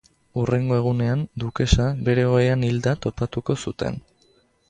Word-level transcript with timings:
Hurrengo 0.43 0.77
egunean, 0.79 1.19
dukesa 1.43 1.85
bere 2.09 2.25
ohean 2.31 2.65
hilda 2.69 2.93
topatuko 3.05 3.59
zuten. 3.67 4.01